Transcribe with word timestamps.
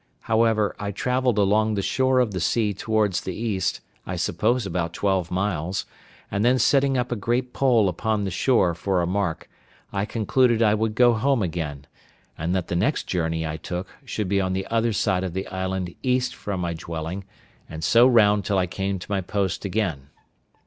However, 0.21 0.75
I 0.79 0.89
travelled 0.89 1.37
along 1.37 1.75
the 1.75 1.83
shore 1.83 2.17
of 2.21 2.31
the 2.31 2.39
sea 2.39 2.73
towards 2.73 3.21
the 3.21 3.35
east, 3.35 3.81
I 4.03 4.15
suppose 4.15 4.65
about 4.65 4.95
twelve 4.95 5.29
miles, 5.29 5.85
and 6.31 6.43
then 6.43 6.57
setting 6.57 6.97
up 6.97 7.11
a 7.11 7.15
great 7.15 7.53
pole 7.53 7.87
upon 7.87 8.23
the 8.23 8.31
shore 8.31 8.73
for 8.73 9.03
a 9.03 9.05
mark, 9.05 9.47
I 9.93 10.05
concluded 10.05 10.63
I 10.63 10.73
would 10.73 10.95
go 10.95 11.13
home 11.13 11.43
again, 11.43 11.85
and 12.35 12.55
that 12.55 12.67
the 12.67 12.75
next 12.75 13.03
journey 13.03 13.45
I 13.45 13.57
took 13.57 13.89
should 14.03 14.27
be 14.27 14.41
on 14.41 14.53
the 14.53 14.65
other 14.71 14.91
side 14.91 15.23
of 15.23 15.33
the 15.33 15.45
island 15.49 15.93
east 16.01 16.33
from 16.33 16.61
my 16.61 16.73
dwelling, 16.73 17.23
and 17.69 17.83
so 17.83 18.07
round 18.07 18.43
till 18.43 18.57
I 18.57 18.65
came 18.65 18.97
to 18.97 19.11
my 19.11 19.21
post 19.21 19.65
again. 19.65 20.09